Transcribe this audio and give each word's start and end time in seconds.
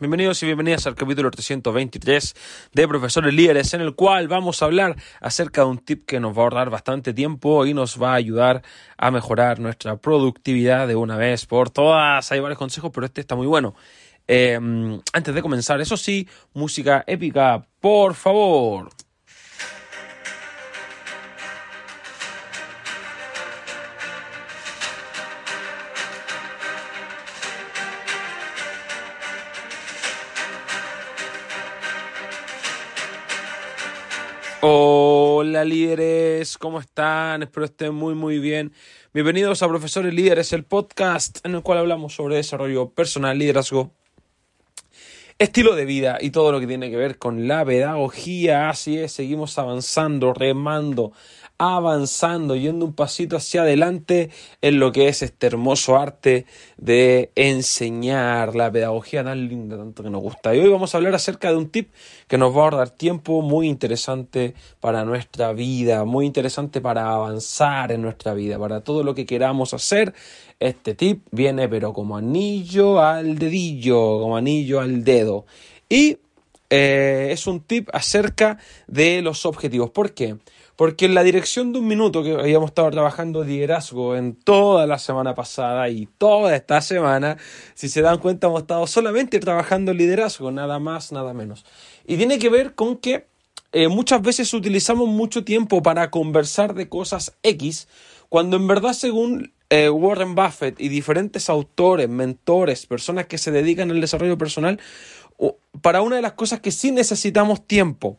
Bienvenidos 0.00 0.40
y 0.44 0.46
bienvenidas 0.46 0.86
al 0.86 0.94
capítulo 0.94 1.28
323 1.28 2.36
de 2.72 2.86
Profesores 2.86 3.34
Líderes, 3.34 3.74
en 3.74 3.80
el 3.80 3.96
cual 3.96 4.28
vamos 4.28 4.62
a 4.62 4.66
hablar 4.66 4.94
acerca 5.20 5.62
de 5.62 5.66
un 5.66 5.78
tip 5.78 6.06
que 6.06 6.20
nos 6.20 6.38
va 6.38 6.42
a 6.42 6.44
ahorrar 6.44 6.70
bastante 6.70 7.12
tiempo 7.12 7.66
y 7.66 7.74
nos 7.74 8.00
va 8.00 8.12
a 8.12 8.14
ayudar 8.14 8.62
a 8.96 9.10
mejorar 9.10 9.58
nuestra 9.58 9.96
productividad 9.96 10.86
de 10.86 10.94
una 10.94 11.16
vez 11.16 11.46
por 11.46 11.70
todas. 11.70 12.30
Hay 12.30 12.38
varios 12.38 12.60
consejos, 12.60 12.92
pero 12.94 13.06
este 13.06 13.22
está 13.22 13.34
muy 13.34 13.48
bueno. 13.48 13.74
Eh, 14.28 14.54
antes 15.12 15.34
de 15.34 15.42
comenzar, 15.42 15.80
eso 15.80 15.96
sí, 15.96 16.28
música 16.54 17.02
épica, 17.08 17.66
por 17.80 18.14
favor. 18.14 18.90
Hola 34.60 35.64
líderes, 35.64 36.58
¿cómo 36.58 36.80
están? 36.80 37.44
Espero 37.44 37.66
estén 37.66 37.94
muy 37.94 38.16
muy 38.16 38.40
bien. 38.40 38.72
Bienvenidos 39.14 39.62
a 39.62 39.68
Profesores 39.68 40.12
Líderes, 40.12 40.52
el 40.52 40.64
podcast 40.64 41.38
en 41.46 41.54
el 41.54 41.62
cual 41.62 41.78
hablamos 41.78 42.14
sobre 42.16 42.34
desarrollo 42.34 42.90
personal, 42.90 43.38
liderazgo, 43.38 43.92
estilo 45.38 45.76
de 45.76 45.84
vida 45.84 46.18
y 46.20 46.30
todo 46.30 46.50
lo 46.50 46.58
que 46.58 46.66
tiene 46.66 46.90
que 46.90 46.96
ver 46.96 47.18
con 47.18 47.46
la 47.46 47.64
pedagogía. 47.64 48.68
Así 48.68 48.98
es, 48.98 49.12
seguimos 49.12 49.56
avanzando, 49.60 50.34
remando, 50.34 51.12
avanzando, 51.58 52.54
yendo 52.54 52.86
un 52.86 52.92
pasito 52.92 53.36
hacia 53.36 53.62
adelante 53.62 54.30
en 54.62 54.78
lo 54.78 54.92
que 54.92 55.08
es 55.08 55.22
este 55.22 55.48
hermoso 55.48 55.96
arte 55.96 56.46
de 56.76 57.32
enseñar 57.34 58.54
la 58.54 58.70
pedagogía 58.70 59.24
tan 59.24 59.48
linda, 59.48 59.76
tanto 59.76 60.04
que 60.04 60.10
nos 60.10 60.22
gusta. 60.22 60.54
Y 60.54 60.60
hoy 60.60 60.70
vamos 60.70 60.94
a 60.94 60.98
hablar 60.98 61.16
acerca 61.16 61.50
de 61.50 61.56
un 61.56 61.68
tip 61.68 61.90
que 62.28 62.38
nos 62.38 62.54
va 62.54 62.60
a 62.60 62.64
ahorrar 62.64 62.90
tiempo 62.90 63.42
muy 63.42 63.66
interesante 63.66 64.54
para 64.78 65.04
nuestra 65.04 65.52
vida, 65.52 66.04
muy 66.04 66.26
interesante 66.26 66.80
para 66.80 67.10
avanzar 67.10 67.90
en 67.90 68.02
nuestra 68.02 68.34
vida, 68.34 68.56
para 68.58 68.82
todo 68.82 69.02
lo 69.02 69.16
que 69.16 69.26
queramos 69.26 69.74
hacer. 69.74 70.14
Este 70.60 70.94
tip 70.94 71.26
viene 71.32 71.68
pero 71.68 71.92
como 71.92 72.16
anillo 72.16 73.00
al 73.00 73.36
dedillo, 73.36 74.20
como 74.20 74.36
anillo 74.36 74.80
al 74.80 75.02
dedo. 75.02 75.44
Y 75.88 76.18
eh, 76.70 77.30
es 77.32 77.46
un 77.46 77.60
tip 77.60 77.88
acerca 77.92 78.58
de 78.86 79.22
los 79.22 79.46
objetivos. 79.46 79.90
¿Por 79.90 80.12
qué? 80.12 80.36
Porque 80.78 81.06
en 81.06 81.14
la 81.14 81.24
dirección 81.24 81.72
de 81.72 81.80
un 81.80 81.88
minuto, 81.88 82.22
que 82.22 82.34
habíamos 82.34 82.68
estado 82.68 82.88
trabajando 82.92 83.42
liderazgo 83.42 84.14
en 84.14 84.36
toda 84.36 84.86
la 84.86 85.00
semana 85.00 85.34
pasada 85.34 85.88
y 85.88 86.06
toda 86.06 86.54
esta 86.54 86.80
semana, 86.80 87.36
si 87.74 87.88
se 87.88 88.00
dan 88.00 88.18
cuenta, 88.18 88.46
hemos 88.46 88.60
estado 88.60 88.86
solamente 88.86 89.40
trabajando 89.40 89.92
liderazgo, 89.92 90.52
nada 90.52 90.78
más, 90.78 91.10
nada 91.10 91.34
menos. 91.34 91.64
Y 92.06 92.16
tiene 92.16 92.38
que 92.38 92.48
ver 92.48 92.76
con 92.76 92.96
que 92.96 93.26
eh, 93.72 93.88
muchas 93.88 94.22
veces 94.22 94.54
utilizamos 94.54 95.08
mucho 95.08 95.42
tiempo 95.42 95.82
para 95.82 96.12
conversar 96.12 96.74
de 96.74 96.88
cosas 96.88 97.36
X, 97.42 97.88
cuando 98.28 98.56
en 98.56 98.68
verdad, 98.68 98.92
según 98.92 99.52
eh, 99.70 99.90
Warren 99.90 100.36
Buffett 100.36 100.80
y 100.80 100.88
diferentes 100.88 101.50
autores, 101.50 102.08
mentores, 102.08 102.86
personas 102.86 103.26
que 103.26 103.38
se 103.38 103.50
dedican 103.50 103.90
al 103.90 104.00
desarrollo 104.00 104.38
personal, 104.38 104.78
para 105.82 106.02
una 106.02 106.14
de 106.14 106.22
las 106.22 106.34
cosas 106.34 106.60
que 106.60 106.70
sí 106.70 106.92
necesitamos 106.92 107.66
tiempo 107.66 108.16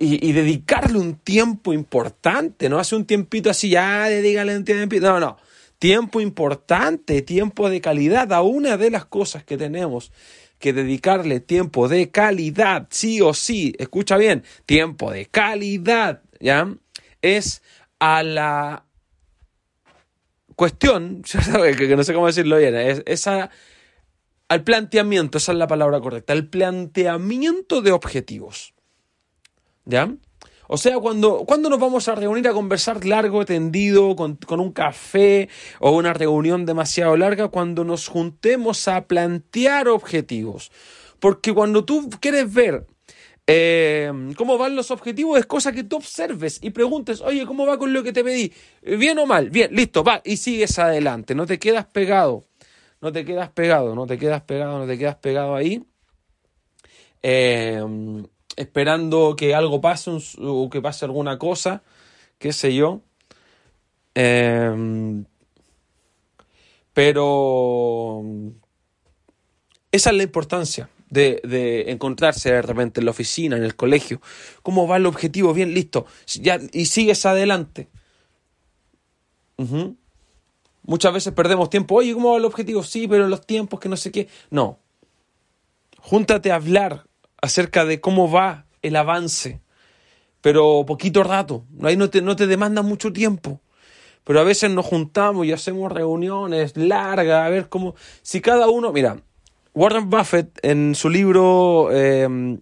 y, 0.00 0.32
dedicarle 0.32 0.98
un 0.98 1.16
tiempo 1.16 1.72
importante, 1.72 2.68
no 2.68 2.78
hace 2.78 2.94
un 2.94 3.04
tiempito 3.04 3.50
así, 3.50 3.70
ya 3.70 4.08
dedícale 4.08 4.56
un 4.56 4.64
tiempito, 4.64 5.10
no, 5.10 5.18
no, 5.18 5.36
tiempo 5.80 6.20
importante, 6.20 7.20
tiempo 7.22 7.68
de 7.68 7.80
calidad, 7.80 8.32
a 8.32 8.42
una 8.42 8.76
de 8.76 8.90
las 8.90 9.06
cosas 9.06 9.42
que 9.42 9.56
tenemos 9.56 10.12
que 10.60 10.72
dedicarle 10.72 11.40
tiempo 11.40 11.88
de 11.88 12.10
calidad, 12.10 12.86
sí 12.90 13.20
o 13.20 13.34
sí, 13.34 13.74
escucha 13.78 14.16
bien, 14.16 14.44
tiempo 14.66 15.10
de 15.10 15.26
calidad, 15.26 16.22
¿ya? 16.38 16.72
Es 17.20 17.62
a 17.98 18.22
la 18.22 18.84
cuestión, 20.54 21.22
que 21.76 21.96
no 21.96 22.04
sé 22.04 22.14
cómo 22.14 22.26
decirlo 22.28 22.58
bien, 22.58 22.76
es 22.76 23.02
esa 23.06 23.50
al 24.48 24.64
planteamiento, 24.64 25.38
esa 25.38 25.52
es 25.52 25.58
la 25.58 25.66
palabra 25.66 26.00
correcta, 26.00 26.32
al 26.32 26.48
planteamiento 26.48 27.82
de 27.82 27.92
objetivos. 27.92 28.74
¿Ya? 29.88 30.14
O 30.68 30.76
sea, 30.76 30.98
cuando, 31.00 31.44
cuando 31.46 31.70
nos 31.70 31.80
vamos 31.80 32.08
a 32.08 32.14
reunir 32.14 32.46
a 32.46 32.52
conversar 32.52 33.06
largo, 33.06 33.46
tendido, 33.46 34.14
con, 34.14 34.36
con, 34.36 34.60
un 34.60 34.70
café 34.70 35.48
o 35.80 35.92
una 35.92 36.12
reunión 36.12 36.66
demasiado 36.66 37.16
larga, 37.16 37.48
cuando 37.48 37.84
nos 37.84 38.06
juntemos 38.06 38.86
a 38.86 39.06
plantear 39.06 39.88
objetivos. 39.88 40.70
Porque 41.20 41.54
cuando 41.54 41.86
tú 41.86 42.10
quieres 42.20 42.52
ver 42.52 42.86
eh, 43.46 44.12
cómo 44.36 44.58
van 44.58 44.76
los 44.76 44.90
objetivos, 44.90 45.38
es 45.38 45.46
cosa 45.46 45.72
que 45.72 45.84
tú 45.84 45.96
observes 45.96 46.58
y 46.60 46.68
preguntes, 46.68 47.22
oye, 47.22 47.46
¿cómo 47.46 47.64
va 47.64 47.78
con 47.78 47.94
lo 47.94 48.02
que 48.02 48.12
te 48.12 48.22
pedí? 48.22 48.52
¿Bien 48.82 49.18
o 49.18 49.24
mal? 49.24 49.48
Bien, 49.48 49.74
listo, 49.74 50.04
va, 50.04 50.20
y 50.22 50.36
sigues 50.36 50.78
adelante, 50.78 51.34
no 51.34 51.46
te 51.46 51.58
quedas 51.58 51.86
pegado, 51.86 52.44
no 53.00 53.10
te 53.10 53.24
quedas 53.24 53.48
pegado, 53.48 53.94
no 53.94 54.06
te 54.06 54.18
quedas 54.18 54.42
pegado, 54.42 54.78
no 54.78 54.86
te 54.86 54.98
quedas 54.98 55.16
pegado 55.16 55.54
ahí. 55.54 55.82
Eh, 57.22 57.82
esperando 58.58 59.36
que 59.36 59.54
algo 59.54 59.80
pase 59.80 60.10
o 60.40 60.68
que 60.68 60.82
pase 60.82 61.04
alguna 61.04 61.38
cosa, 61.38 61.82
qué 62.38 62.52
sé 62.52 62.74
yo. 62.74 63.00
Em, 64.14 65.24
pero 66.92 68.22
esa 69.92 70.10
es 70.10 70.16
la 70.16 70.22
importancia 70.24 70.90
de, 71.08 71.40
de, 71.44 71.92
encontrarse 71.92 72.50
de 72.50 72.62
repente 72.62 73.00
en 73.00 73.04
la 73.04 73.12
oficina, 73.12 73.56
en 73.56 73.62
el 73.62 73.76
colegio. 73.76 74.20
¿Cómo 74.62 74.88
va 74.88 74.96
el 74.96 75.06
objetivo? 75.06 75.54
Bien, 75.54 75.72
listo. 75.72 76.06
Ya, 76.26 76.58
y 76.72 76.86
sigues 76.86 77.24
adelante. 77.26 77.88
Muchas 80.82 81.12
veces 81.12 81.32
perdemos 81.32 81.70
tiempo. 81.70 81.96
Oye, 81.96 82.12
¿cómo 82.12 82.32
va 82.32 82.38
el 82.38 82.44
objetivo? 82.44 82.82
Sí, 82.82 83.06
pero 83.06 83.28
los 83.28 83.46
tiempos 83.46 83.78
que 83.78 83.88
no 83.88 83.96
sé 83.96 84.10
qué. 84.10 84.28
No. 84.50 84.80
Júntate 86.00 86.50
a 86.50 86.56
hablar 86.56 87.08
acerca 87.40 87.84
de 87.84 88.00
cómo 88.00 88.30
va 88.30 88.66
el 88.82 88.96
avance, 88.96 89.60
pero 90.40 90.84
poquito 90.86 91.22
rato, 91.22 91.64
ahí 91.82 91.96
no 91.96 92.10
te, 92.10 92.22
no 92.22 92.36
te 92.36 92.46
demanda 92.46 92.82
mucho 92.82 93.12
tiempo. 93.12 93.60
Pero 94.24 94.40
a 94.40 94.44
veces 94.44 94.70
nos 94.70 94.84
juntamos 94.84 95.46
y 95.46 95.52
hacemos 95.52 95.90
reuniones 95.90 96.76
largas, 96.76 97.46
a 97.46 97.48
ver 97.48 97.70
cómo, 97.70 97.94
si 98.20 98.42
cada 98.42 98.68
uno, 98.68 98.92
mira, 98.92 99.16
Warren 99.72 100.10
Buffett 100.10 100.58
en 100.62 100.94
su 100.94 101.08
libro, 101.08 101.90
em, 101.92 102.60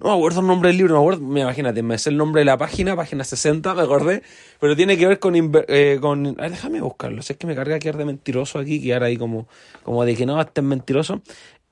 no 0.00 0.08
me 0.08 0.12
acuerdo 0.12 0.40
el 0.40 0.46
nombre 0.46 0.68
del 0.70 0.78
libro, 0.78 0.94
me 0.94 1.00
acuerdo, 1.00 1.22
imagínate, 1.22 1.82
me 1.82 1.98
sé 1.98 2.10
el 2.10 2.16
nombre 2.16 2.40
de 2.40 2.46
la 2.46 2.58
página, 2.58 2.96
página 2.96 3.22
60, 3.22 3.74
me 3.74 3.82
acordé, 3.82 4.22
pero 4.58 4.74
tiene 4.74 4.98
que 4.98 5.06
ver 5.06 5.18
con, 5.18 5.34
eh, 5.36 5.98
con 6.00 6.26
a 6.26 6.42
ver, 6.42 6.50
déjame 6.50 6.80
buscarlo, 6.80 7.22
sé 7.22 7.36
que 7.36 7.46
me 7.46 7.54
carga 7.54 7.78
que 7.78 7.92
de 7.92 8.04
mentiroso 8.04 8.58
aquí, 8.58 8.82
que 8.82 8.92
ahora 8.92 9.06
ahí 9.06 9.16
como, 9.16 9.46
como 9.84 10.04
de 10.04 10.16
que 10.16 10.26
no, 10.26 10.40
este 10.40 10.62
es 10.62 10.66
mentiroso. 10.66 11.22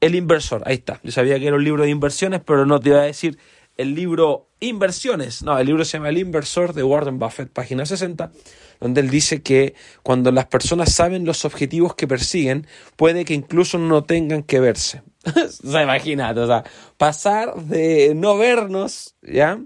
El 0.02 0.16
inversor, 0.16 0.64
ahí 0.66 0.74
está. 0.74 0.98
Yo 1.04 1.12
sabía 1.12 1.38
que 1.38 1.46
era 1.46 1.54
un 1.54 1.62
libro 1.62 1.84
de 1.84 1.90
inversiones, 1.90 2.40
pero 2.44 2.66
no 2.66 2.80
te 2.80 2.88
iba 2.88 2.98
a 2.98 3.04
decir 3.04 3.38
el 3.76 3.94
libro 3.94 4.48
Inversiones. 4.58 5.44
No, 5.44 5.56
el 5.56 5.64
libro 5.64 5.84
se 5.84 5.96
llama 5.96 6.08
El 6.08 6.18
inversor 6.18 6.72
de 6.72 6.82
Warren 6.82 7.20
Buffett, 7.20 7.52
página 7.52 7.86
60, 7.86 8.32
donde 8.80 9.00
él 9.00 9.10
dice 9.10 9.42
que 9.42 9.76
cuando 10.02 10.32
las 10.32 10.46
personas 10.46 10.92
saben 10.92 11.24
los 11.24 11.44
objetivos 11.44 11.94
que 11.94 12.08
persiguen, 12.08 12.66
puede 12.96 13.24
que 13.24 13.34
incluso 13.34 13.78
no 13.78 14.02
tengan 14.02 14.42
que 14.42 14.58
verse. 14.58 15.02
o 15.64 15.70
sea, 15.70 15.84
imagínate, 15.84 16.40
o 16.40 16.48
sea, 16.48 16.64
pasar 16.96 17.54
de 17.54 18.14
no 18.16 18.36
vernos, 18.36 19.14
¿ya? 19.22 19.60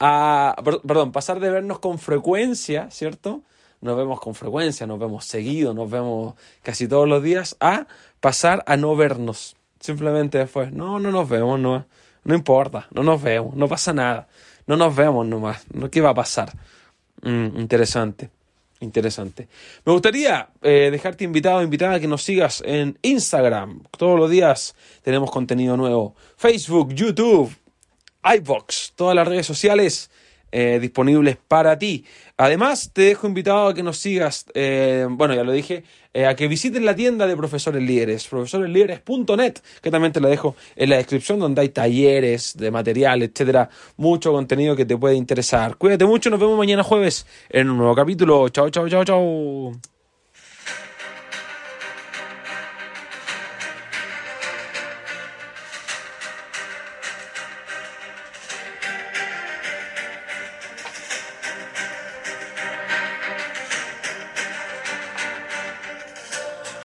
A, 0.00 0.56
perdón, 0.84 1.12
pasar 1.12 1.38
de 1.38 1.50
vernos 1.50 1.78
con 1.78 2.00
frecuencia, 2.00 2.90
¿cierto? 2.90 3.44
Nos 3.82 3.96
vemos 3.96 4.20
con 4.20 4.34
frecuencia, 4.34 4.86
nos 4.86 4.98
vemos 4.98 5.24
seguido, 5.24 5.74
nos 5.74 5.90
vemos 5.90 6.34
casi 6.62 6.88
todos 6.88 7.08
los 7.08 7.22
días, 7.22 7.56
a 7.60 7.86
pasar 8.20 8.62
a 8.66 8.76
no 8.76 8.96
vernos. 8.96 9.56
Simplemente 9.80 10.38
después, 10.38 10.72
no, 10.72 11.00
no 11.00 11.10
nos 11.10 11.28
vemos, 11.28 11.58
no, 11.58 11.84
no 12.24 12.34
importa, 12.34 12.86
no 12.92 13.02
nos 13.02 13.20
vemos, 13.20 13.56
no 13.56 13.68
pasa 13.68 13.92
nada, 13.92 14.28
no 14.66 14.76
nos 14.76 14.94
vemos 14.94 15.26
nomás, 15.26 15.64
¿no? 15.74 15.90
¿qué 15.90 16.00
va 16.00 16.10
a 16.10 16.14
pasar? 16.14 16.52
Mm, 17.22 17.60
interesante. 17.60 18.30
Interesante. 18.78 19.46
Me 19.84 19.92
gustaría 19.92 20.48
eh, 20.60 20.88
dejarte 20.90 21.22
invitado 21.22 21.62
invitada 21.62 21.94
a 21.94 22.00
que 22.00 22.08
nos 22.08 22.22
sigas 22.22 22.62
en 22.66 22.98
Instagram. 23.02 23.84
Todos 23.96 24.18
los 24.18 24.28
días 24.28 24.74
tenemos 25.02 25.30
contenido 25.30 25.76
nuevo. 25.76 26.16
Facebook, 26.36 26.92
YouTube, 26.92 27.54
iBox, 28.24 28.92
todas 28.96 29.14
las 29.14 29.28
redes 29.28 29.46
sociales 29.46 30.10
eh, 30.52 30.78
disponibles 30.80 31.36
para 31.36 31.78
ti. 31.78 32.04
Además, 32.36 32.90
te 32.92 33.02
dejo 33.02 33.26
invitado 33.26 33.68
a 33.68 33.74
que 33.74 33.82
nos 33.82 33.98
sigas, 33.98 34.46
eh, 34.54 35.06
bueno, 35.10 35.34
ya 35.34 35.44
lo 35.44 35.52
dije, 35.52 35.84
eh, 36.14 36.26
a 36.26 36.36
que 36.36 36.46
visites 36.46 36.82
la 36.82 36.94
tienda 36.94 37.26
de 37.26 37.36
Profesores 37.36 37.82
Líderes, 37.82 38.26
profesoreslíderes.net, 38.28 39.54
que 39.80 39.90
también 39.90 40.12
te 40.12 40.20
la 40.20 40.28
dejo 40.28 40.54
en 40.76 40.90
la 40.90 40.96
descripción, 40.96 41.38
donde 41.38 41.62
hay 41.62 41.70
talleres 41.70 42.56
de 42.56 42.70
material, 42.70 43.22
etcétera, 43.22 43.70
mucho 43.96 44.32
contenido 44.32 44.76
que 44.76 44.84
te 44.84 44.96
puede 44.96 45.16
interesar. 45.16 45.76
Cuídate 45.76 46.04
mucho, 46.04 46.30
nos 46.30 46.40
vemos 46.40 46.58
mañana 46.58 46.82
jueves 46.82 47.26
en 47.48 47.70
un 47.70 47.78
nuevo 47.78 47.94
capítulo. 47.94 48.48
Chao, 48.50 48.70
chao, 48.70 48.88
chao, 48.88 49.04
chao. 49.04 49.91